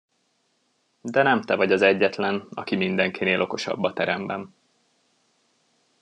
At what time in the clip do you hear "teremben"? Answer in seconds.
3.93-4.53